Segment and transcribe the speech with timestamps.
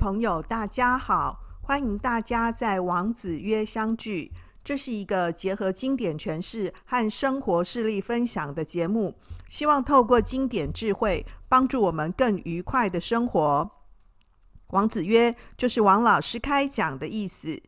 [0.00, 1.40] 朋友，大家好！
[1.60, 4.32] 欢迎大家在王子约相聚。
[4.64, 9.14] 这是一个结合经典诠释和生活事例分享的节目，
[9.50, 13.70] 希望透过经典智慧，帮助我们更愉快的生活。
[14.68, 17.60] 王子约就是王老师开讲的意思。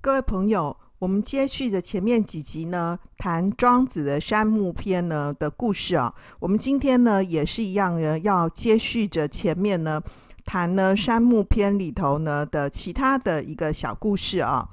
[0.00, 6.14] 各位朋友，我们接续着前面几集呢，谈庄子的山木篇呢的故事啊。
[6.40, 10.02] 我们今天呢也是一样的，要接续着前面呢。
[10.48, 14.66] 谈呢山木篇里头呢的其他的一个小故事啊，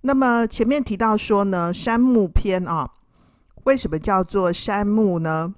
[0.00, 2.90] 那么前面提到说呢山木篇啊，
[3.62, 5.54] 为什么叫做山木呢？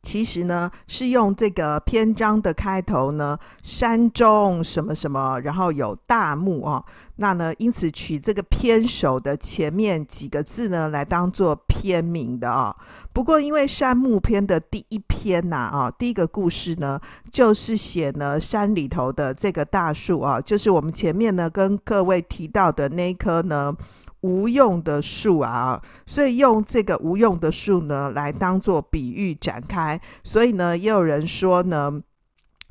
[0.00, 6.84] 其实呢，是用这个篇章的开头呢，山中什么什么，然后有大木啊，
[7.16, 11.54] 那呢，因此取这个篇首的前面几个字呢，来当做
[11.88, 12.76] 篇名的啊。
[13.14, 17.00] 不过，因为山木篇的第一篇呐啊，第一个故事呢，
[17.32, 23.74] 就是写呢山里头的这个大树啊，就是我们前面呢跟各位提到的那一棵呢。
[24.22, 30.00] 无用的树啊，所以用这个无用的树呢来当做比喻展开。
[30.24, 32.02] 所以呢，也有人说呢，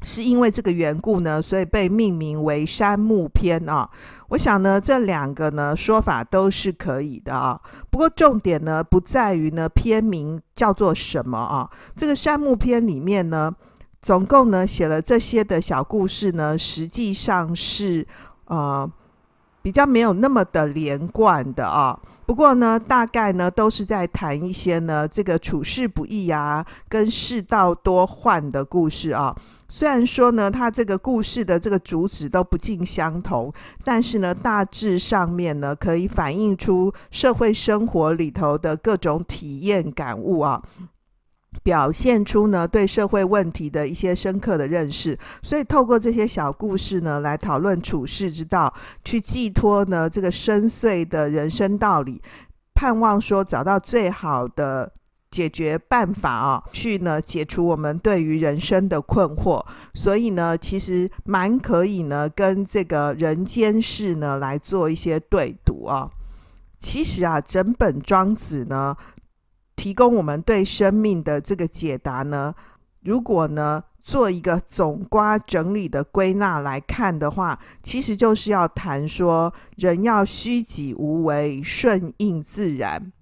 [0.03, 3.89] 是因为这个缘故呢，所以被命名为山木篇啊。
[4.29, 7.59] 我想呢，这两个呢说法都是可以的啊。
[7.89, 11.69] 不过重点呢不在于呢篇名叫做什么啊。
[11.95, 13.53] 这个山木篇里面呢，
[14.01, 18.05] 总共呢写了这些的小故事呢，实际上是
[18.45, 18.89] 呃。
[19.59, 29.33] 比较没有那么的连贯的啊，不过呢，大概呢都是在谈一些呢这个处事不易啊，跟世道多患的故事啊。
[29.69, 40.61] 虽然说呢，他这个故事的这个主旨都不尽相同，但是呢，大致上面呢可以反映出社会生活里头的各种体验感悟啊。
[41.67, 48.73] 表现出呢对社会问题的一些深刻的认识，所以透过这些小故事呢来讨论处世之道，
[49.03, 52.21] 去寄托呢这个深邃的人生道理，
[52.73, 54.89] 盼望说找到最好的
[55.29, 59.61] 解决办法啊，去呢解除我们对于人生的困惑。
[59.93, 66.09] 所以呢，其实蛮可以呢跟这个人间世呢来做一些对读啊。
[66.79, 68.95] 其实啊，整本庄子呢。
[69.77, 72.53] 提供我们对生命的这个解答呢，
[73.01, 83.13] 如果呢做一个总括整理的归纳来看的话，其实就是要谈说人要虚己无为，顺应自然。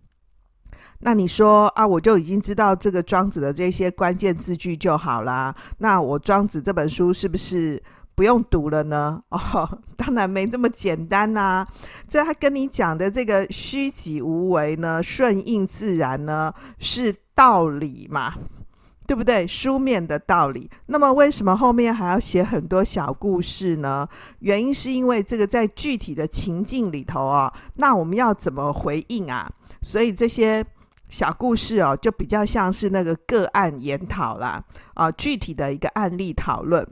[0.99, 5.53] 那你说啊，我就已经知道这个庄子的这些关键字句就好啦。
[5.77, 7.83] 那我庄子这本书是不是？
[8.15, 9.21] 不用读了呢？
[9.29, 11.67] 哦，当然没这么简单呐、
[12.07, 18.33] 这他跟你讲的这个虚己无为呢，顺应自然呢，是道理嘛，
[19.05, 19.45] 对不对？
[19.45, 20.69] 书面的道理。
[20.85, 24.07] 那么为什么后面还要写很多小故事呢？
[24.39, 29.51] 原因是因为这个在具体的情境里头啊，那我们要怎么回应啊？
[29.81, 30.65] 所以这些
[31.09, 36.87] 小故事哦，就比较像是那个个案研讨啦，啊，具体的一个案例讨论。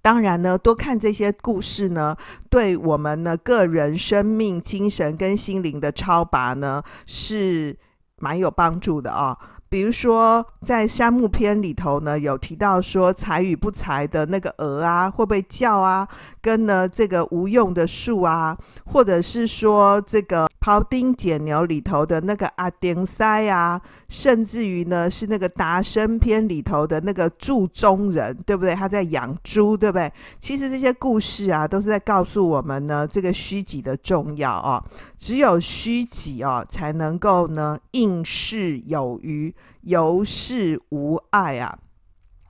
[0.00, 2.16] 当然呢，多看这些故事呢，
[2.48, 7.76] 对我们呢个人生命、精神跟心灵的超拔呢，是
[8.16, 9.36] 蛮有帮助的啊。
[9.70, 16.08] 比如说，在山木篇里头呢，有提到说才与不才的那个鹅啊，会不会叫啊？
[16.40, 23.78] 跟呢这个无用的树啊，或者是说这个庖丁解牛里头的那个阿丁塞啊，
[24.08, 28.74] 甚至于呢是那个达生篇里头的那个柱中人，对不对？
[28.74, 30.10] 他在养猪，对不对？
[30.40, 34.82] 其实这些故事啊，都是在告诉我们呢，这个虚己的重要啊。
[35.18, 39.54] 只有虚己啊，才能够呢应世有余。
[39.82, 41.78] 由是无碍啊！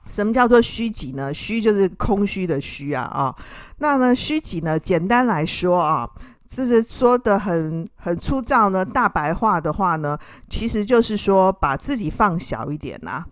[0.07, 1.31] 什么叫做虚己呢？
[1.31, 3.35] 虚就是空虚的虚啊啊！
[3.77, 4.79] 那呢虚己呢？
[4.79, 6.09] 简单来说啊，
[6.47, 10.17] 这是说的很很粗糙呢，大白话的话呢，
[10.49, 13.23] 其实就是说把自己放小一点呐，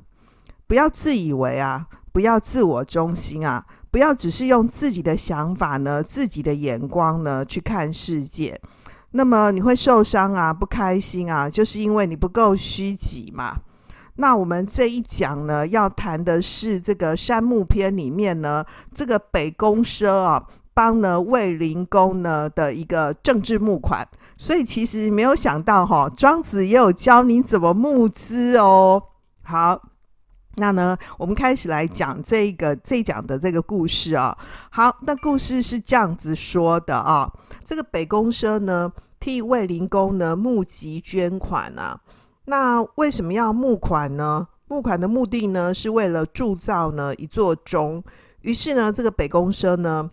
[0.68, 8.62] 不要自以为啊，不要自我中心啊，不要只是用自己的想法呢、自己的眼光呢去看世界，
[9.12, 13.58] 那么你会受伤啊，不开心啊，就是因为你不够虚己嘛。
[14.18, 20.44] 那我们这一讲呢，要谈的是这个山木篇里面呢，这个北宫奢啊，
[20.74, 29.02] 帮呢卫灵公呢的一个政治募款，所以其实没有想到哈、哦，庄子也有教你怎么募资哦。
[29.44, 29.80] 好，
[30.56, 34.36] 那呢，我们开始来讲这个这讲的这个故事啊。
[34.72, 37.32] 好，那故事是这样子说的啊，
[37.64, 42.02] 这个北宫奢呢，替卫灵公呢募集捐款啊。
[42.50, 44.48] 那为什么要募款呢？
[44.70, 48.02] 募款的目的呢，是为了铸造呢一座钟。
[48.42, 50.10] 于是呢，这个北宫奢呢，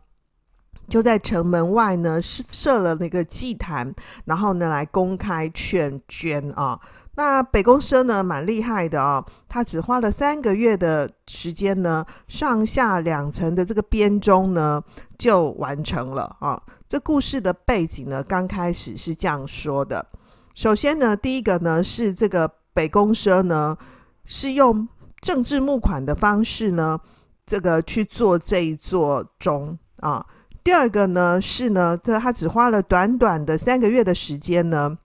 [0.89, 3.95] 就在城门外呢设设了那个祭坛，
[4.25, 6.81] 然后呢来公开劝捐啊。
[7.17, 14.83] 那北宫奢呢蛮厉害的啊，他只花了三个月的时间呢，上下两层的这个编钟呢
[15.17, 16.61] 就完成了啊。
[16.89, 20.05] 这故事的背景呢，刚开始是这样说的：
[20.55, 23.77] 首先呢，第一个呢是这个北宫奢呢
[24.25, 24.89] 是用
[25.21, 26.99] 政治募款的方式呢，
[27.45, 30.25] 这个去做这一座钟啊。
[30.63, 34.97] 第二个呢是呢，这他只花了短短的三个月的时间呢。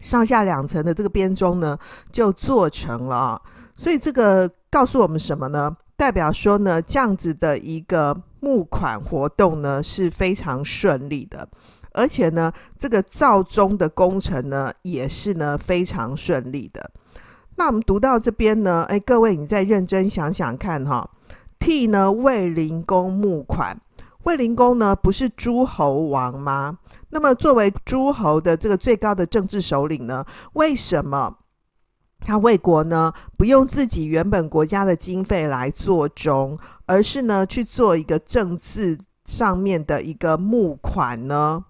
[0.00, 1.78] 上下两层的这个编钟呢，
[2.12, 3.40] 就做成了啊。
[3.74, 5.74] 所以这个告诉我们什么呢？
[5.96, 11.48] 代表说呢，这样子的一个募款活动呢是非常顺利的，
[11.94, 16.90] 而且呢，这个造钟的工程呢也是呢非常顺利的。
[17.56, 21.08] 那我们读到这边呢，哎，各位你再认真想想看哈，
[21.58, 23.80] 替呢卫灵公募款，
[24.24, 26.78] 卫灵公呢不是诸侯王吗？
[27.10, 30.24] 那么，作为诸侯的这个最高的政治首领呢，
[30.54, 31.36] 为什么
[32.26, 41.64] 他魏国呢不用自己原本国家的经费来做钟，而是呢去做一个政治上面的一个募款呢？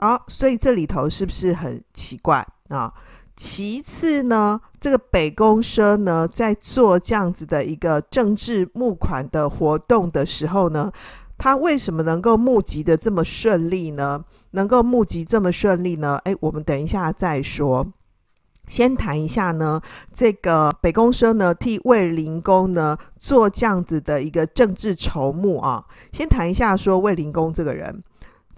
[0.00, 2.92] 啊、所以这里头是不是很奇怪啊？
[3.36, 10.92] 其次呢，这个北宫奢呢在做这样子的一个政治募款的活动的时候呢，
[11.38, 14.22] 他为什么能够募集的这么顺利呢？
[14.50, 16.18] 能够募集这么顺利呢？
[16.24, 17.86] 诶，我们等一下再说。
[18.68, 19.80] 先谈一下呢，
[20.12, 25.84] 这个北宫奢呢替卫灵公呢做这样子的一个政治筹募啊。
[26.12, 28.02] 先谈一下说卫灵公这个人，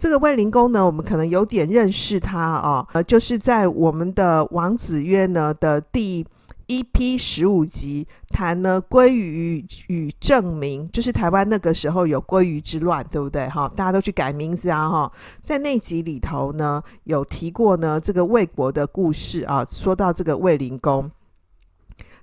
[0.02, 6.26] 这个卫灵公呢，我们可能有点认识他啊，呃，就是在我们的王子曰呢的第。
[6.68, 13.46] EP 十五集谈呢鲑鱼与证明，就是台湾那个时候有鲑鱼之乱，对不对？
[13.48, 14.88] 哈，大家都去改名字啊！
[14.88, 15.12] 哈，
[15.42, 19.66] 在那集里头呢，有提过呢这个卫国的故事啊。
[19.70, 21.10] 说到这个卫灵公，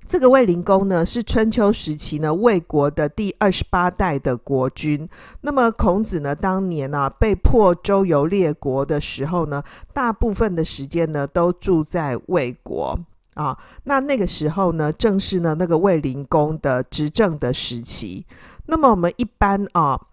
[0.09, 5.07] 这个卫灵公呢是春秋时期呢魏国的第二十八代的国君。
[5.41, 9.61] 那么孔子呢当年呢、啊、被迫周游列国的时候呢，
[9.93, 12.99] 大部分的时间呢都住在魏国。
[13.35, 18.25] 啊，那那个时候呢，正是呢那个卫灵公的执政的时期。
[18.65, 20.07] 那么我们一般啊，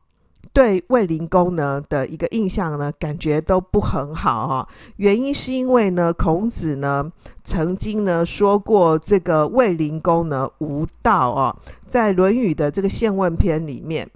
[0.56, 4.68] 对卫灵公呢的一个印象呢，感觉都不很好哈、啊。
[4.96, 7.12] 原因是因为呢，孔子呢
[7.44, 11.54] 曾经呢说过，这个卫灵公呢无道啊，
[11.86, 14.10] 在《论语》的这个宪问篇里面。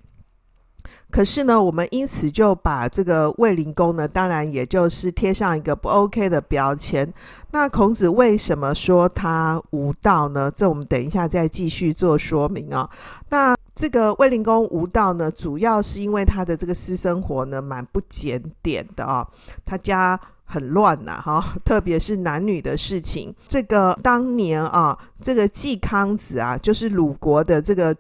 [1.11, 7.13] 可是呢，我们因此就把这个卫灵公呢，当然也就是贴上一个不 OK 的标签。
[7.51, 10.51] 那孔子为什么说他无道呢？
[10.51, 12.91] 这我们等一下再继续做说明啊、哦。
[13.29, 19.27] 那这个卫灵公无道呢，主要是因为他的这个私生活呢，蛮不检点的啊、
[19.65, 23.35] 他家很乱呐，哈， 特别是男女的事情。
[23.49, 27.97] 这个当年啊，这个季康子啊，就是鲁国的这个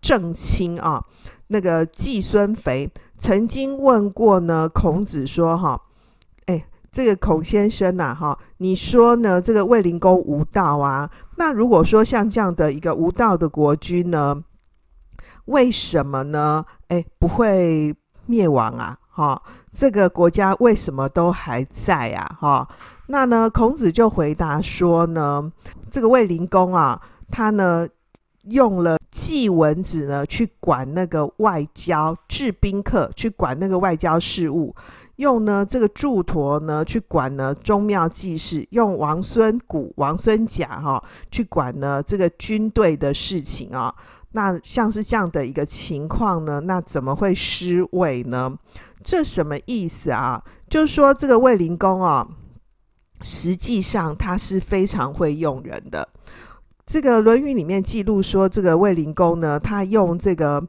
[0.00, 1.04] 正卿啊。
[1.48, 2.88] 那个季孙肥
[3.18, 5.82] 曾经问过呢，孔子说：“哈，
[6.46, 9.42] 哎，这个孔先生呐，哈，你说呢？
[9.42, 11.10] 这个卫灵公无道啊？
[11.38, 14.40] 那如果说像这样的一个无道的国君呢，
[15.50, 16.64] 为什么呢？
[16.88, 17.94] 哎，不会
[18.26, 18.96] 灭亡啊？
[19.10, 19.42] 哈，
[19.72, 22.36] 这个国家为什么都还在啊？
[22.40, 22.68] 哈，
[23.06, 25.52] 那呢，孔子就回答说呢，
[25.90, 27.86] 这个卫灵公啊，他呢。”
[28.44, 34.74] 用了季文子呢去管那个外交，治宾客去管那个外交事务，
[35.20, 43.94] 用呢这个祝陀呢去管呢宗庙祭祀，用王孙古、王孙甲哈、哦、去管呢这个军队的事情啊、
[44.32, 48.56] 那像是这样的一个情况呢，那怎么会失位呢？
[49.04, 50.42] 这什么意思啊？
[50.68, 52.26] 就是说这个卫灵公啊，
[53.20, 56.08] 实际上他是非常会用人的。
[56.86, 60.66] 这个《论语》里面记录说，这个卫灵公呢，他用这个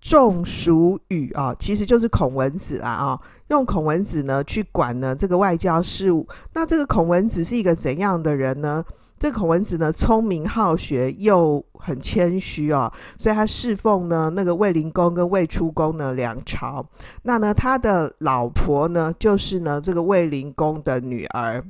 [0.00, 6.26] 仲叔禹啊，其实就是孔文子啊啊，用孔文子呢去管呢这个外交事务。
[6.54, 8.84] 那这个孔文子是一个怎样的人呢？
[9.18, 16.86] 这孔文子呢，聪明好学又很谦虚啊，所以他侍奉呢那个卫灵公跟卫出公呢两朝。
[17.22, 21.64] 那呢，他的老婆呢，就是呢这个卫灵公的女儿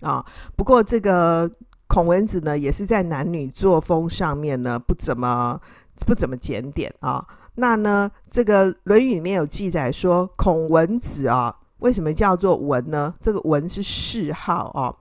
[0.00, 0.24] 啊。
[0.56, 1.50] 不过这个。
[1.88, 5.56] 孔文子呢，也是在男女作风上面呢，不怎么
[6.04, 7.24] 不怎么检点啊。
[7.54, 13.14] 那呢，这个《论语》里面有记载说，孔文子啊，为什么叫做文呢？
[13.20, 14.94] 这个文是谥号啊。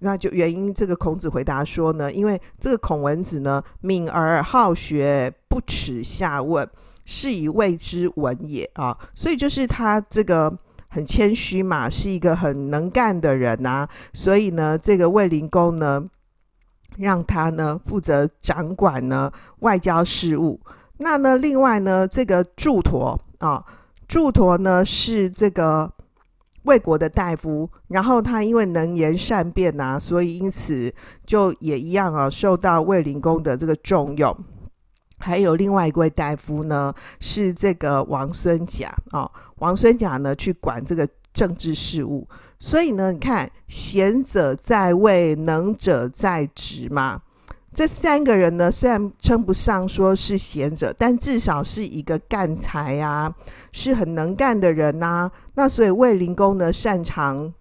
[0.00, 6.68] 那就原因，这个孔子回答说呢，因为这个孔文子呢，敏而好学，不耻下问。
[7.04, 8.96] 是以谓之文也啊。
[9.14, 10.56] 所以就是他这个
[10.88, 13.88] 很谦虚嘛，是一个很能干的人呐、啊。
[14.12, 16.04] 所以呢，这个卫灵公呢，
[17.00, 20.60] 让他呢负责掌管呢外交事务。
[20.98, 23.64] 那呢，另外呢，这个祝驮啊，
[24.06, 25.92] 祝驮呢是这个。
[26.64, 30.92] 魏国的大夫，然后他因为能言善辩呐、所以因此
[31.24, 34.36] 就也一样啊，受到卫灵公的这个重用。
[35.16, 42.28] 还有另外一位大夫呢，是这个王孙贾啊、哦，王孙贾呢去管这个政治事务。
[42.60, 47.22] 所以呢，你看，贤者在位，能者在职嘛。
[47.72, 53.32] 这三个人呢，虽然称不上说是贤者，但至少是一个干才啊，
[53.72, 57.54] 是很能干的人呐、那所以卫灵公呢，擅长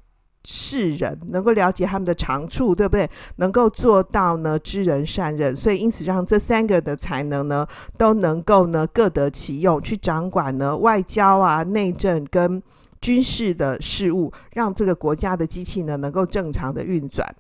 [0.44, 3.08] 识人，能够了解他们的长处，对不对？
[3.36, 5.56] 能够做到呢，知人善任。
[5.56, 7.66] 所以因此让这三个的才能呢，
[7.98, 12.62] 都能够呢，各得其用，去掌管呢外交啊、内政跟
[13.02, 17.36] 军事的事务，让这个国家的机器呢，能够正常的运转。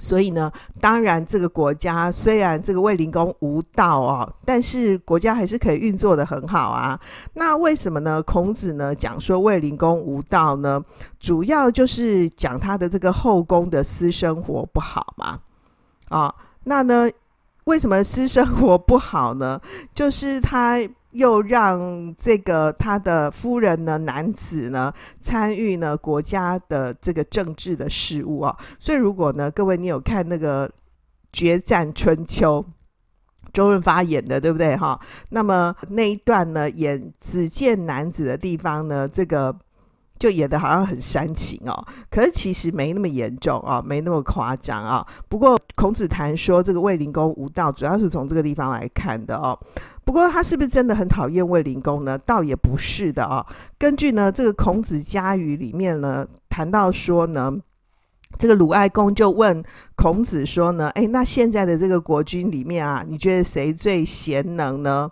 [0.00, 0.48] 所以呢，
[0.80, 7.00] 当然这个国家虽然这个卫灵公无道哦，但是国家还是可以运作得很好啊。
[7.34, 8.22] 那为什么呢？
[8.22, 10.80] 孔子呢讲说卫灵公无道呢，
[11.18, 15.40] 主要就是讲他的这个后宫的私生活不好嘛。
[16.10, 17.10] 啊、哦，那呢，
[17.64, 19.60] 为什么私生活不好呢？
[19.92, 20.78] 就是他。
[21.18, 30.68] 又让这个他的夫人呢，男子呢参与呢国家的这个政治的事务啊，所以如果呢各位你有看那个
[31.32, 32.64] 《决战春秋》，
[33.52, 34.98] 周润发演的对不对哈？
[35.30, 39.54] 那么那一段呢演子建男子的地方呢，这个。
[40.18, 45.06] 就演得好像很煽情哦，可是其实没那么严重哦，没那么夸张啊。
[45.28, 49.58] 不过孔子谈说这个卫灵公无道，主要是从这个地方来看的哦。
[50.04, 52.18] 不过他是不是真的很讨厌卫灵公呢？
[52.18, 53.44] 倒也不是的哦。
[53.78, 57.52] 根据呢这个孔子家语里面呢谈到说呢，
[58.38, 59.62] 这个鲁哀公就问
[59.96, 65.10] 孔子说呢，诶，那现在的这个国君里面啊，你觉得谁最贤能呢？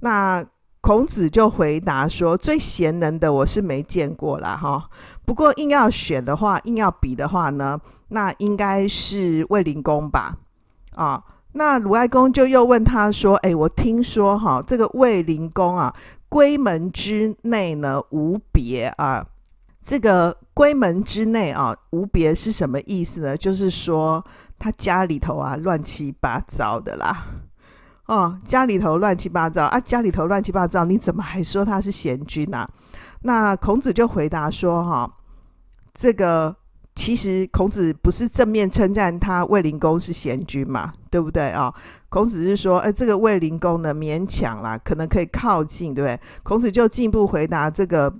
[0.00, 0.44] 那
[0.82, 4.56] 孔子就回答说：“最贤能的我是没见过啦。
[4.56, 4.88] 哈。
[5.26, 10.38] 不过硬要选的话，硬要比的话呢，那应该是卫灵公吧？
[10.94, 11.22] 啊，
[11.52, 15.94] 那鲁哀公就又问他说：‘哎，我听说哈，这个卫灵公啊，
[16.30, 19.26] 闺门之内呢无别啊。
[19.84, 23.36] 这个闺门之内啊无别是什么意思呢？
[23.36, 24.24] 就是说
[24.58, 27.26] 他家里头啊乱七八糟的啦。’”
[28.10, 29.78] 哦，家里头乱七八糟啊！
[29.78, 32.68] 家里头乱七八糟，你怎么还说他是贤君啊？
[33.22, 35.08] 那孔子就回答说：“哈，
[35.94, 36.56] 这个
[36.96, 41.74] 其实孔子不是正面称赞他卫灵公是贤君嘛，对不对啊、哦？
[42.08, 46.20] 孔子是说，哎，这个卫灵公呢勉强啦，可能可以靠近，对不对？
[46.42, 48.12] 孔子就进一步回答这个。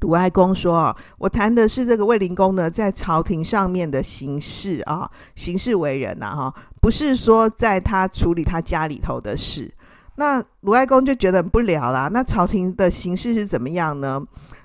[0.00, 9.72] 鲁哀公说：“，我谈的是这个卫灵公呢，在朝廷上面的行事啊，行事为人呐，哈，不是说在他处理他家里头的事。
[10.16, 12.08] 那鲁哀公就觉得不了啦。
[12.12, 14.22] 那朝廷的行事是怎么样呢？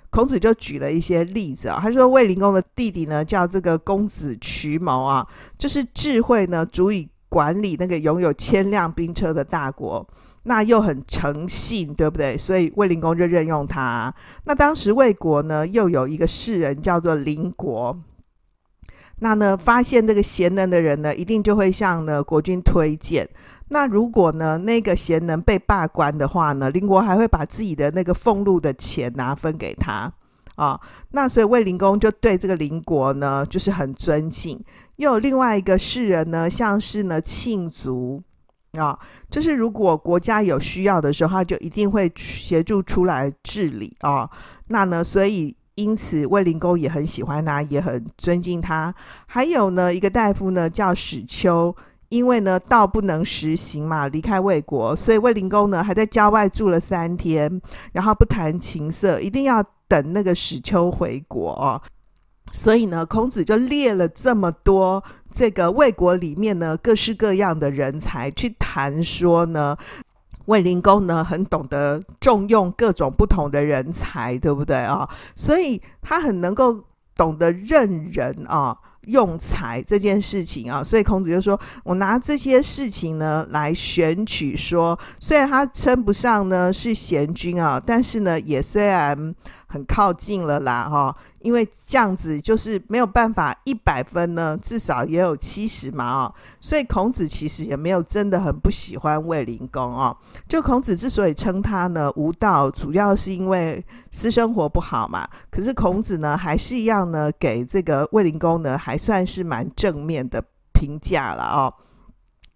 [0.09, 5.25] 孔子就举了一些例子啊，他说卫灵公的弟弟呢，叫这个公子渠谋啊，
[5.57, 10.05] 就是智慧呢，足以管理那个拥有千辆兵车的大国。”
[10.43, 12.35] 那又很诚信，对不对？
[12.37, 14.13] 所以卫灵公就任用他。
[14.45, 17.95] 那当时魏国呢，又有一个士人叫做邻国。
[19.19, 23.29] 那呢，发现这个贤能的人呢，一定就会向呢国君推荐。
[23.67, 30.11] 那如果呢那个贤能被罢官的话呢，邻国还会把自己的那个俸禄的钱拿分给他
[30.55, 30.79] 啊。
[31.11, 34.59] 那所以卫灵公就对这个邻国呢，就是很尊敬。
[34.95, 38.23] 又有另外一个士人呢，像是呢庆卒。
[38.79, 38.97] 啊，
[39.29, 44.29] 就是如果国家有需要的时候，他就一定会协助出来治理啊。
[44.69, 48.93] 那呢，所以因此卫灵公也很喜欢他，也很尊敬他。
[49.25, 51.75] 还有呢，一个大夫呢叫史丘，
[52.07, 57.61] 因为呢道不能实行嘛，离开魏国，所以卫灵公呢还在郊外住了三天，
[57.91, 61.81] 然后不谈情色，一定要等那个史丘回国啊。
[62.51, 69.75] 所以呢，孔子就列了这么多这个魏国里面呢各式各样的人才去谈说呢，
[70.45, 75.09] 卫灵公呢很懂得重用各种不同的人才，对不对啊？
[75.35, 76.83] 所以他很能够
[77.15, 78.77] 懂得任人啊。
[79.07, 89.33] 用才这件事情啊，所以孔子就说：“我拿这些事情呢来选取说，虽然他称不上呢是贤君啊，但是呢也虽然
[89.71, 100.15] 很靠近了啦，哈、哦，因为这样子就是没有办法一百分呢，至少也有七十嘛，哦，所以孔子其实也没有真的很不喜欢卫灵公哦。
[100.45, 105.25] 就孔子之所以称他呢无道，主要是因为私生活不好嘛。
[105.49, 111.73] 可是孔子呢，还是一样呢，给这个卫灵公呢，还算是蛮正面的评价了哦。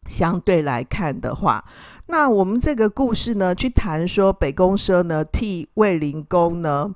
[0.06, 1.66] 相对来看的话，
[2.08, 6.94] 那我们这个故事呢，去谈说北宫奢呢替卫灵公呢，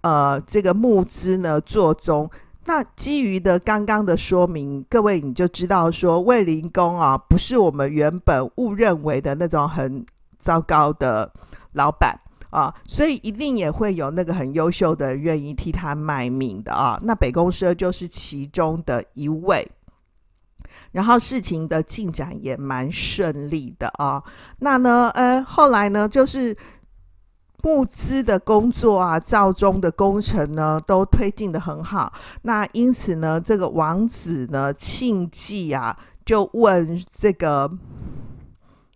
[0.00, 2.28] 呃，这个募资呢做中。
[2.64, 10.04] 那基于的刚刚的说明，各位你就知道说卫灵公啊，不是我们原本误认为的那种很
[10.36, 11.32] 糟糕的
[11.72, 12.18] 老板
[12.50, 17.00] 啊，所以一定也会有那个很优秀的愿意替他卖命的啊。
[17.04, 19.66] 那北宫奢就是其中的一位。
[20.92, 24.22] 然后事情的进展也蛮顺利的啊。
[24.60, 26.56] 那呢，呃，后来呢，就是
[27.62, 32.12] 募资的工作啊，造钟的工程呢，都推进得很好。
[32.42, 37.70] 那因此呢，这个王子呢，庆忌啊，就问这个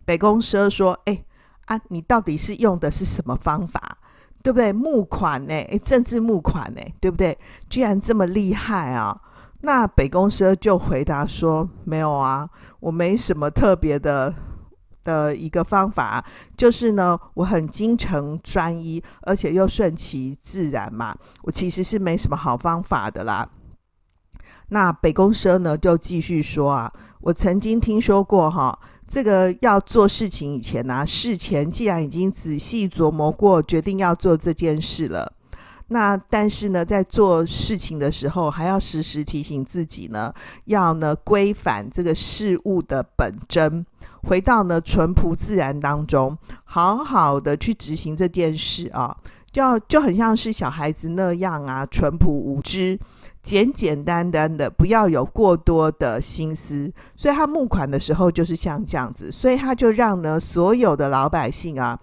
[0.05, 1.23] 北宫奢说：“哎
[1.65, 3.97] 啊，你到底是用的是什么方法？
[4.41, 4.71] 对不对？
[4.73, 5.53] 募款呢？
[5.53, 6.81] 哎，政治募款呢？
[6.99, 7.37] 对不对？
[7.69, 9.19] 居然这么厉害啊！”
[9.65, 12.49] 那北宫奢就回答说：“没有啊，
[12.81, 14.33] 我没什么特别的
[15.05, 16.21] 的一个方法，
[16.57, 21.15] 就是呢，我很精诚专一，而且又顺其自然嘛。
[21.43, 23.49] 我其实是没什么好方法的啦。”
[24.67, 26.91] 那北宫奢呢就继续说啊
[27.21, 28.77] ：“我曾经听说过哈，
[29.07, 35.32] 这个要做事情以前呢、啊，事前既然已经仔细琢磨过，决定要做这件事了。”
[35.93, 40.33] 那但是呢，在做事情的时候，还要时时提醒自己呢，
[40.65, 43.85] 要呢归返这个事物的本真，
[44.23, 49.15] 回到呢淳朴自然当中，好好的去执行这件事啊，
[49.51, 52.99] 就要就很像是小孩子那样啊，淳朴无知，
[53.43, 56.91] 简简单单的，不要有过多的心思。
[57.15, 61.99] 所以他募款的时候就是像这样子，所以他就让呢所有的老百姓啊。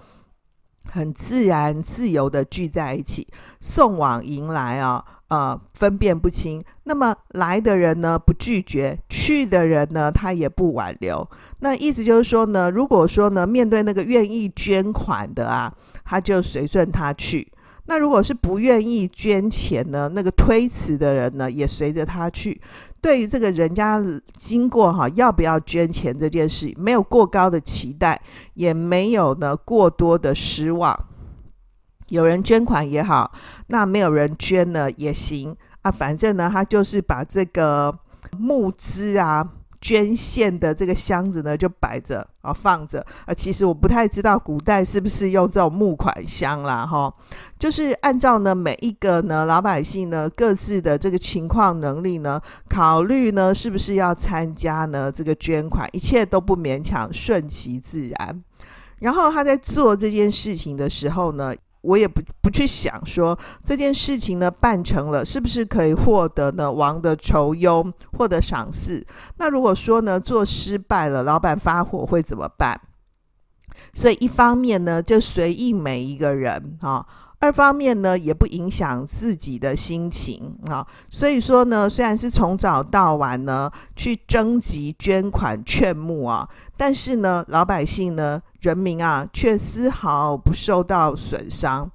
[0.84, 3.26] 很自然、自由的聚在一起，
[3.60, 6.64] 送往迎来啊，呃，分辨不清。
[6.84, 11.28] 那么来的人呢，不拒绝；去的人呢，他也不挽留。
[11.60, 15.72] 那意思就是说呢，如果说呢，面对那个愿意捐款的啊，
[16.04, 17.52] 他就随顺他去。
[17.90, 22.60] 那如果是不愿意捐钱呢，那个推辞的人呢，也随着他去。
[23.00, 24.00] 对于这个人家
[24.36, 28.22] 经过哈，要不要捐钱这件事，没有过高的期待，
[28.54, 30.96] 也没有呢过多的失望。
[32.10, 33.32] 有人捐款也好，
[33.66, 37.98] 那没有人捐呢也行啊，反正呢，他就是把这个
[38.38, 39.48] 募资啊。
[39.80, 43.32] 捐献的这个箱子呢，就摆着啊，放着啊。
[43.32, 47.12] 其实我不太知道古代是不是用这种木款箱啦，哈，
[47.58, 58.42] 就是按照呢每一个呢老百姓呢各自的这个情况能力呢，考虑呢是不是要参加呢这个捐款，一切都不勉强，顺其自然。
[58.98, 61.54] 然后他在做这件事情的时候呢。
[61.82, 69.06] 我也不不去想说这件事情呢办成了是不是可以获得呢王的酬庸，获得赏赐？
[69.38, 72.80] 那如果说呢做失败了，老板发火会怎么办？
[73.94, 77.06] 所以一方面呢就随意每一个人啊，
[77.40, 80.86] 二方面呢也不影响自己的心情啊。
[81.08, 88.40] 所以说呢，虽然是从早到晚呢去征集捐款劝募啊，但是呢老百姓呢。
[88.60, 91.90] 人民啊，却丝毫不受到损伤。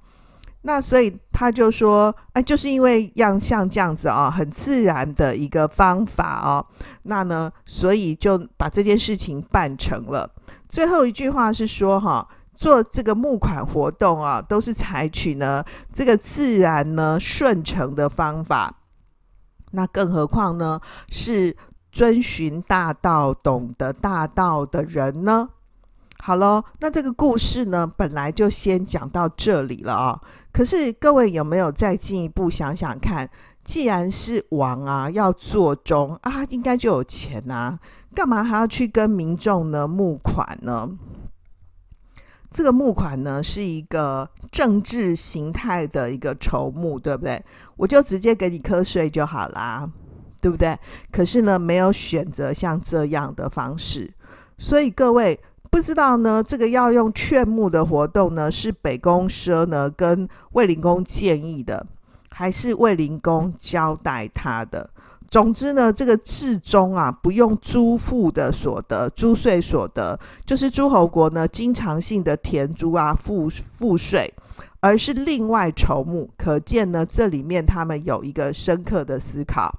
[0.62, 6.66] 那所以他就说，哎，就是因为要像这样子啊，很自然的一个方法哦。
[7.04, 10.28] 那呢，所以就把这件事情办成了。
[10.68, 18.74] 最后一句话是说，哈，做这个募款活动啊，都是采取呢这个自然呢顺承的方法。
[19.72, 21.54] 那更何况呢，是
[21.92, 25.50] 遵循大道、懂得大道的人呢？
[26.18, 33.28] 好了，那这个故事呢，本来就先讲到这里了啊、可是各位有没有再进一步想想看？
[33.62, 37.78] 既然是王啊，要做中啊，应该就有钱、啊，
[38.14, 40.88] 干嘛还要去跟民众呢募款呢？
[42.50, 47.42] 这个募款呢，是一个政治形态的一个筹募，对不对？
[47.76, 49.88] 我就直接给你瞌睡就好啦，
[50.40, 50.78] 对不对？
[51.10, 54.12] 可是呢，没有选择像这样的方式，
[54.58, 55.40] 所以各位。
[55.68, 61.84] 不知道呢，这个要用劝募的活动呢，是北宫奢呢跟卫灵公建议的，
[62.30, 64.88] 还是卫灵公交代他的？
[65.36, 73.46] 总之呢，这个至终啊，不用租赋的所得，租税所得，就是诸侯国呢经常性的田租啊，赋
[73.78, 74.32] 赋税，
[74.80, 76.30] 而是另外筹募。
[76.38, 79.70] 可见呢，这里面他们有一个深刻的思考。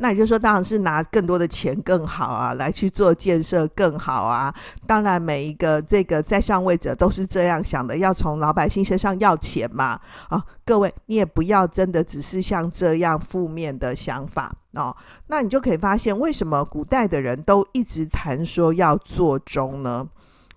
[0.00, 4.54] 那也就是说，当然是拿更多的钱更好啊，来去做建设更好啊。
[4.86, 10.00] 当然，每一个这个在上位者都是这样想的，要从老百姓身上要钱嘛。
[10.28, 14.96] 啊，各位，你也不要真的只是像这样负面的想法哦。
[15.26, 20.06] 那你就可以发现，为什么古代的人都一直谈说要做忠呢？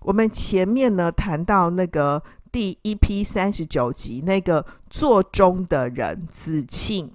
[0.02, 7.10] 我们前面呢谈到那个第一批三十九集那个做忠的人子庆。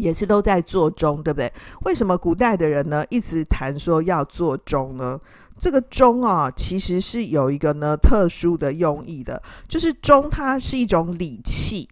[0.00, 1.52] 也是都在做钟，对不对？
[1.82, 5.20] 为什么古代的人呢一直谈说要做钟呢？
[5.58, 11.88] 这个钟啊，其实是有一个呢特殊的用意的，就是钟它是一种礼器。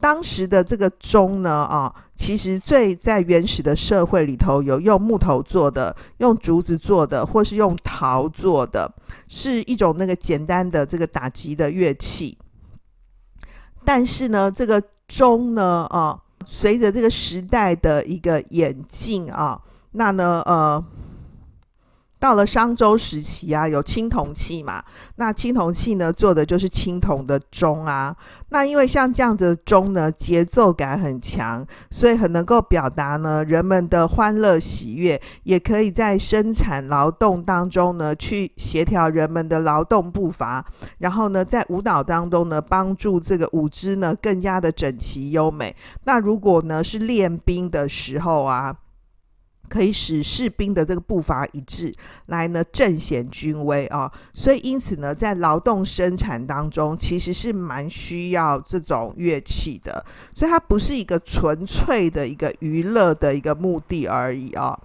[0.00, 8.92] 当时的这个钟呢啊，其实最在原始的社会里头，有用木头做的，用竹子做的，或是用陶做的，
[9.28, 12.36] 是一种那个简单的这个打击的乐器。
[13.84, 16.20] 但是呢，这个钟呢啊。
[16.50, 19.60] 随着这个时代的一个演进啊，
[19.92, 20.82] 那呢，呃。
[22.20, 24.82] 到了商周时期啊，有青铜器嘛？
[25.16, 28.16] 那青铜器呢，做的就是青铜的钟啊。
[28.48, 40.64] 那因为像这样的钟呢，节奏感很强，所以很能够表达呢人们的欢乐喜悦，也可以在生产劳动当中呢去协调人们的劳动步伐，
[40.98, 45.76] 然后呢在舞蹈当中呢帮助这个舞姿呢更加的整齐优美。
[46.04, 48.74] 那如果呢是练兵的时候啊。
[49.68, 51.94] 可以使士兵的这个步伐一致，
[52.26, 54.10] 来呢振显军威啊。
[54.32, 60.04] 所以因此呢，在劳动生产当中，其实是蛮需要这种乐器的。
[60.34, 64.78] 所以它不是一个纯粹的一个娱乐的一个目的而已啊。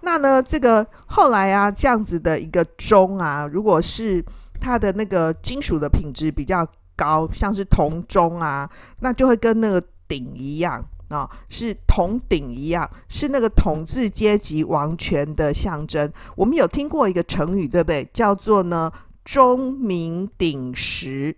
[0.00, 4.24] 那呢，这个后来啊，这样子的一个钟啊，如果是
[4.58, 8.68] 它的那个金属的品质比较高，像是铜钟啊，
[9.00, 10.82] 那就会跟那个鼎一样。
[11.10, 16.10] 啊、是铜鼎一样，是那个统治阶级王权的象征。
[16.36, 18.08] 我们有听过一个成语，对不对？
[18.12, 18.90] 叫做呢
[19.24, 21.36] “钟鸣鼎食”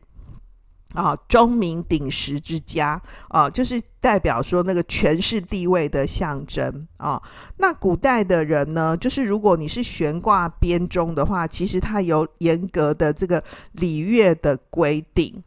[0.92, 7.20] 啊，“钟鸣鼎食之家”啊，就是代表说那个权势地位的象征啊。
[7.56, 15.42] 那古代的人呢，就是如果你是悬挂编钟的话，其实它有严格的这个礼乐的规定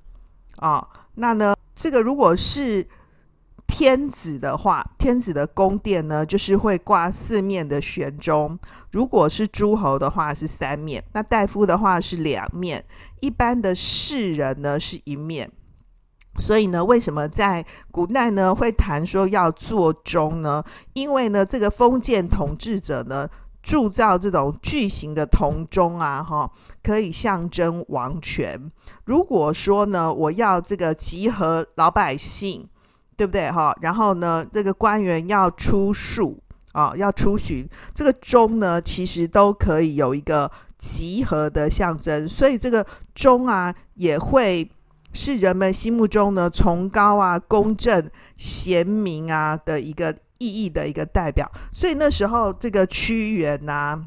[0.58, 0.84] 啊。
[1.14, 2.88] 那呢，这个如果是
[3.68, 8.58] 天子的话，天子的宫殿呢，就是会挂四面的悬钟。
[8.92, 12.80] 如果是诸侯的话，是三面；那大夫的话是两面；
[13.20, 15.52] 一般的士人呢是一面。
[16.38, 20.64] 所以呢，为什么在古代呢会谈说要做钟呢？
[20.94, 23.28] 因为呢，这个封建统治者呢
[23.62, 26.50] 铸造这种巨型的铜钟啊，哈，
[26.82, 28.72] 可以象征王权。
[29.04, 32.70] 如果说呢，我要这个集合老百姓。
[33.18, 33.74] 对不对哈？
[33.82, 36.36] 然后呢，这个官员要出戍
[36.74, 44.70] 啊，要出巡，这个钟呢，其实都可以有一个集合的象征，所以这个钟啊，也会
[45.14, 51.50] 是人们心目中呢崇高啊、公正、贤明啊的一个意义的一个代表。
[51.72, 54.06] 所以那时候这个屈原呐、啊，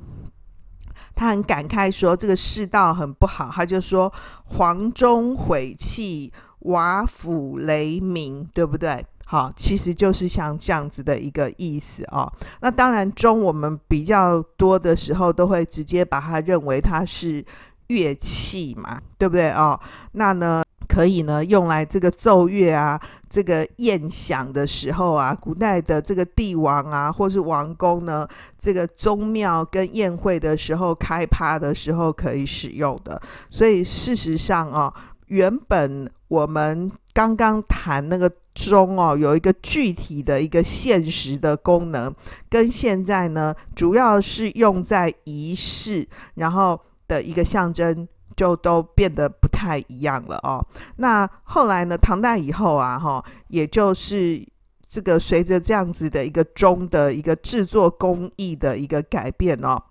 [1.15, 4.13] 他很感慨说这个世道很不好，他就说
[4.45, 6.31] 黄钟毁弃。
[6.61, 9.05] 瓦釜雷鸣，对不对？
[9.25, 12.33] 好，其实就是像这样子的一个意思哦。
[12.63, 17.45] 那当然，钟我们比较多的时候都会直接把它认为它是
[17.89, 19.79] 乐器嘛，对不对哦？
[20.13, 33.21] 那呢，可以呢用来这个奏乐啊，这个宴享的时候啊，古代的这个帝王啊，或是王公呢，这个宗庙跟宴会的时候开趴的时候可以使用的。
[33.51, 34.91] 所以事实上、哦。
[35.29, 42.13] 原本我们刚刚谈那个钟哦，有一个具体的一个现实的功能，
[42.49, 50.65] 跟现在呢，主要是用在仪式，然后的一个象征，就都变得不太一样了哦。
[50.97, 54.47] 那后来呢，唐代以后啊，哈，也就是
[54.89, 59.83] 这个随着这样子的一个钟的一个制作工艺的一个改变哦。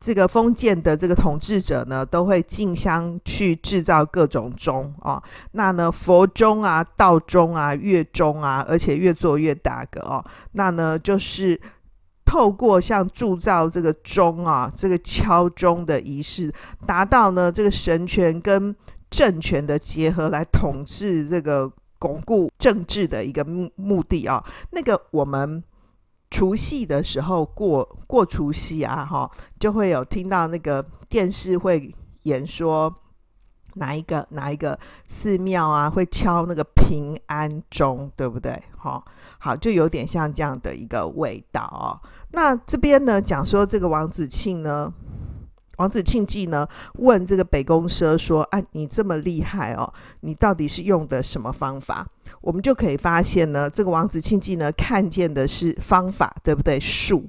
[0.00, 5.20] 这个封建的这个统治者呢，都会竞相去制造各种钟啊。
[5.52, 10.24] 那呢，佛钟啊、道钟啊、乐钟啊，而且越做越大个哦。
[10.52, 11.60] 那呢，就是
[12.24, 16.52] 透过像铸造这个钟啊，这个敲钟的仪式，
[16.86, 18.74] 达到呢这个神权跟
[19.10, 24.44] 政权的结合，来统治这个巩固政治的一个目目的啊。
[24.70, 25.64] 那个我们。
[26.30, 32.94] 除夕的时候过过除夕啊，哈，就会有听到那个电视会演说，
[33.74, 38.62] 哪一个哪一个寺庙啊会敲那个平安钟，对不对？
[38.76, 39.02] 哈，
[39.38, 42.00] 好，就有点像这样的一个味道哦。
[42.32, 44.92] 那这边呢讲说这个王子庆呢。
[45.78, 52.06] 王子庆忌呢问这个北宫奢说：“啊，你这么厉害哦，你到底是用的什么方法？”
[52.40, 56.78] 我们就可以发现呢，这个王子庆忌呢看见的是方法，对不对？
[56.78, 57.24] 术。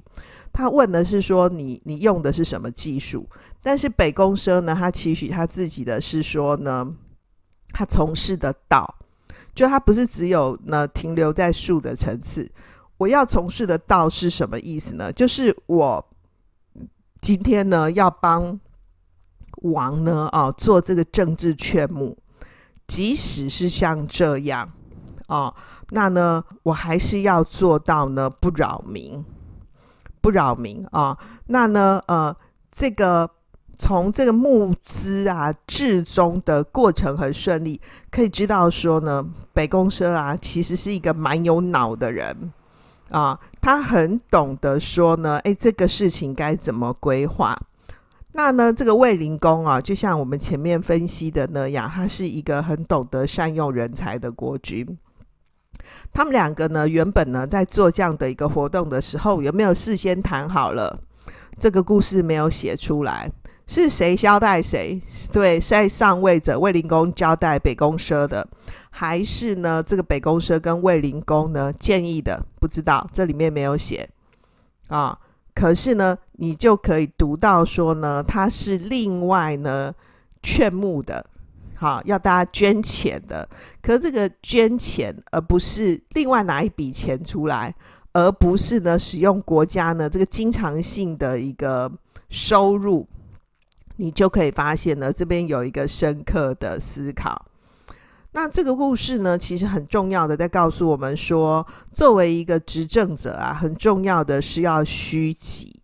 [0.52, 3.28] 他问的是说你你用的是什么技术？
[3.62, 6.86] 但是北宫奢呢，他期许他自己的是说呢，
[7.72, 8.96] 他从事的道，
[9.54, 12.50] 就他不是只有呢停留在术的层次。
[12.98, 15.12] 我要从事的道是什么意思呢？
[15.12, 16.04] 就是我。
[17.20, 18.58] 今天呢，要帮
[19.62, 22.16] 王呢啊做这个政治劝募，
[22.86, 24.72] 即使是像这样
[25.26, 25.54] 啊，
[25.90, 29.22] 那呢我还是要做到呢不扰民，
[30.22, 31.16] 不扰民啊。
[31.46, 32.34] 那呢呃，
[32.70, 33.30] 这个
[33.76, 37.80] 从这个募资啊至终的过程很顺利，
[38.10, 42.52] 可以知道说呢，北宫奢啊其实是一个蛮有脑的人。
[43.10, 47.56] 啊，他很懂得说呢，哎，这个事情该怎么规划？
[48.32, 54.86] 那呢，这个卫灵公啊，就像我们前面分析的那样，他是一个很懂得善用人才的国君。
[56.12, 61.00] 他们两个呢，原本呢在做这样的一个活动的时候，有没有事先谈好了？
[61.58, 63.30] 这个故事没有写出来。
[63.72, 65.00] 是谁交代谁？
[65.32, 68.44] 对，在上位者卫灵公交代北宫奢的，
[68.90, 69.80] 还是呢？
[69.80, 72.44] 这个北宫奢跟卫灵公呢建议的？
[72.58, 74.10] 不知道，这里面没有写
[74.88, 75.16] 啊。
[75.54, 79.94] 可是呢，你就可以读到说呢，他是另外呢
[80.42, 81.24] 劝募的，
[81.76, 83.48] 好、要大家捐钱的。
[83.80, 87.72] 可是这个捐钱，而不是另外拿一笔钱出来，
[88.14, 91.88] 而不是呢使用国家呢这个经常性的一个
[92.30, 93.06] 收入。
[94.00, 97.46] 你就可以发现呢，这边有一个深刻的思考。
[98.32, 105.82] 那这个故事呢，其实很重要的，在告诉我们说，作为一个执政者啊，很重要的是要虚己。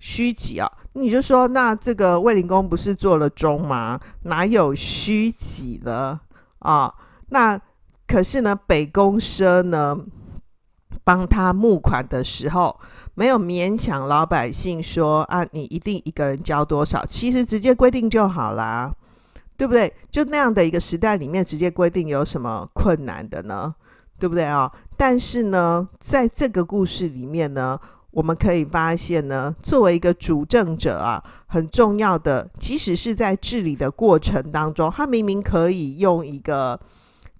[0.00, 4.00] 虚己啊，你就说，那这个卫灵公不是做了忠吗？
[4.24, 6.20] 哪有虚己呢？
[6.58, 6.92] 啊，
[7.28, 7.60] 那
[8.08, 9.96] 可是呢，北宫奢呢，
[11.04, 12.78] 帮他募款的时候，
[13.14, 18.92] 没有勉强老百姓说啊，你一定一个人交多少，其实直接规定就好啦，
[19.56, 19.92] 对不对？
[20.10, 23.74] 就那样的一个时代里面，直接规定有什么困难的呢？
[24.18, 24.70] 对不对啊？
[24.96, 27.78] 但是呢，在这个故事里面呢，
[28.10, 36.80] 我们可以发现呢，作为一个主政者啊，很重要的，即使是在治理的过程当中，他明明可以用一个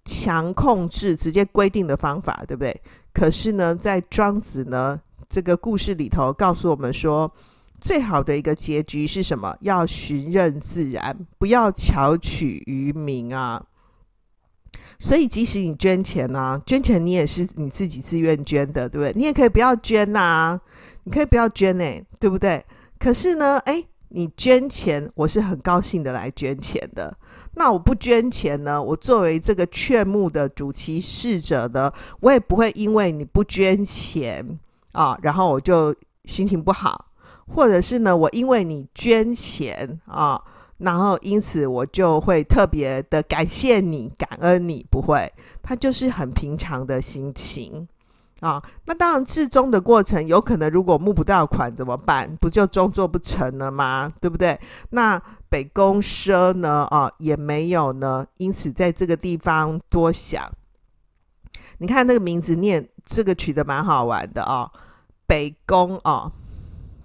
[0.04, 2.78] 强控制、直接规定的方法，对不对？
[3.16, 7.33] 可是呢，在庄子呢这个故事里头，告诉我们说，
[7.81, 9.57] 最好的一个结局是什么？
[9.62, 13.64] 要循任自然，不要巧取于民啊。
[14.98, 19.14] 所以，即使你捐钱呢、啊，捐钱你也是你自己自愿捐的，对不对？
[19.16, 20.61] 你也可以不要捐呐、
[21.05, 21.85] 你可以不要捐呢、
[22.20, 22.62] 对不对？
[22.98, 23.83] 可是呢，哎，
[24.16, 27.14] 你捐钱，我是很高兴的来捐钱的。
[27.52, 28.83] 那我不捐钱呢？
[28.83, 34.59] 我作为这个劝募的主其事者呢，我也不会因为你不捐钱
[34.92, 37.12] 啊，然后我就心情不好，
[37.46, 40.42] 或者是呢，我因为你捐钱啊，
[40.79, 45.31] 然后因此我就会特别的感谢你、感恩你，不会，
[45.62, 47.87] 他就是很平常的心情。
[48.40, 52.37] 啊，那当然，至终的过程有可能，如果募不到款怎么办？
[52.37, 54.12] 不就终做不成了吗？
[54.20, 54.61] 对不对？
[54.90, 56.87] 那北宫奢呢？
[56.90, 60.53] 啊，也没有呢，因此在这个地方多想。
[61.79, 64.70] 你看那个名字念，这个取得蛮好玩的啊，
[65.27, 66.31] 北宫啊，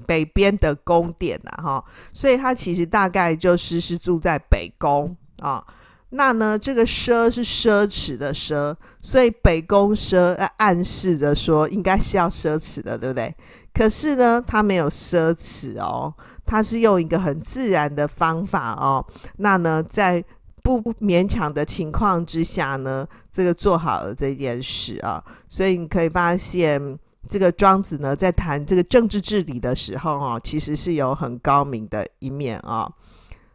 [0.05, 5.65] 北边的宫殿呐，哈，所以他其实大概就是是住在北宫啊。
[6.13, 13.35] 那呢，这个奢是奢侈的奢，所以北宫奢暗示着说应该是要奢侈的，对不对？
[13.73, 16.13] 可是呢，他没有奢侈哦，
[16.45, 19.03] 他是用一个很自然的方法哦。
[19.37, 20.23] 那呢，在
[20.61, 25.23] 不勉强的情况之下呢，这个做好了这件事啊。
[25.49, 32.87] 所以你可以发现，这个庄子呢，在谈这个政治治理的时候哦，其实是有很高明的一面啊。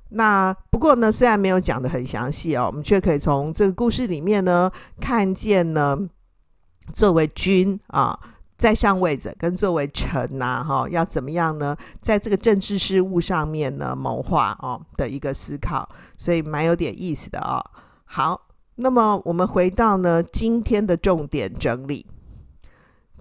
[0.09, 5.97] 那不过呢，虽然没有讲得很详细哦，我们却可以从这个故事里面呢，看见呢，
[6.92, 8.18] 作为君啊，
[8.57, 17.62] 在上位者跟作为臣呐，哈，要怎么样呢，在这个政治事务上面呢，谋划哦的一个思考，所以蛮有点意思的哦。
[18.05, 18.40] 好，
[18.77, 22.07] 那么我们回到呢今天的重点整理，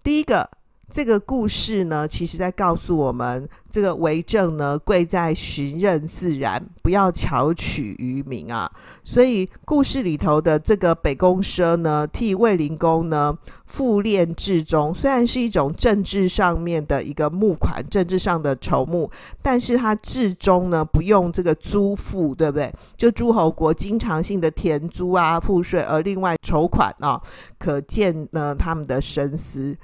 [0.03, 0.49] 第一个，
[0.95, 8.71] 这个故事呢，其实在告诉我们，这个为政呢，贵在循任自然，不要巧取于民啊。
[9.03, 22.73] 所以故事里头的这个北宫奢呢，替卫灵公呢复练至终，虽然是一种政治上面的一个募款，政治上的筹募，但是他至终呢，不用这个租赋，对不对？
[22.95, 27.21] 就诸侯国经常性的田租啊、赋税，而另外筹款啊，
[27.59, 29.75] 可见呢他们的深思。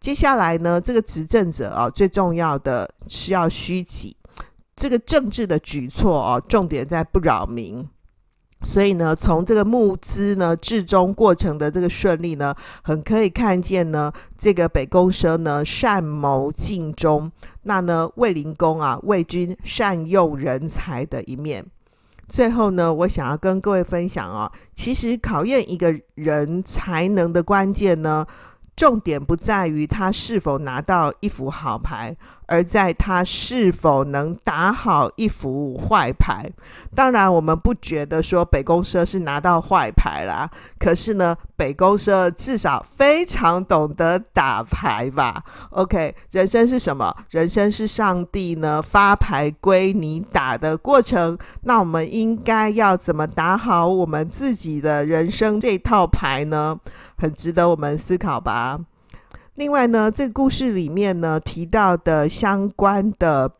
[0.00, 4.16] 接下来呢，这个执政者啊，最重要的是要虚己，
[4.74, 7.86] 这个政治的举措啊，重点在不扰民。
[8.62, 17.30] 所以呢，从这个募资呢至终过程的这个顺利呢，很可以看见呢，这个北宫奢呢善谋尽忠，
[17.64, 21.64] 那呢卫灵公啊卫君善用人才的一面。
[22.26, 28.24] 最后呢，我想要跟各位分享啊，其实考验一个人才能的关键呢。
[28.80, 32.16] 重点不在于他是否拿到一副好牌，
[32.50, 36.50] 而在他是否能打好一副坏牌。
[36.96, 40.50] 当然，我们不觉得说北宫社是拿到坏牌啦。
[40.76, 47.14] 可是呢，北宫社至少非常懂得打牌吧？OK，人生是什么？
[47.30, 51.38] 人生是上帝呢发牌归你打的过程。
[51.62, 56.76] 那我们应该要怎么打好我们自己的人生这套牌呢？
[57.16, 58.80] 很值得我们思考吧。
[59.54, 63.56] 另外呢，这个故事里面呢提到的相关的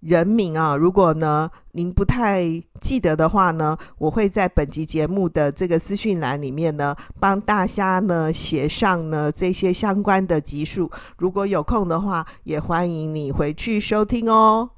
[0.00, 2.42] 人名啊，如果呢您不太
[2.80, 10.90] 记得的话呢，我会在本集节目的这个资讯栏里面呢帮大家呢写上呢这些相关的集数。
[11.18, 14.70] 如果有空的话，也欢迎你回去收听哦。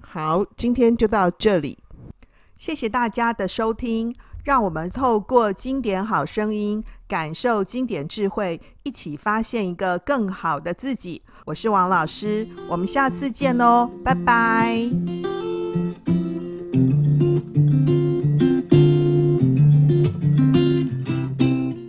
[0.00, 1.78] 好，今天就到这里，
[2.56, 4.14] 谢谢大家的收听。
[4.44, 11.22] 让我们透过经典好声音，感受经典智慧，一起发现一个更好的自己。
[11.46, 15.47] 我是王老师，我们下次见哦，拜拜。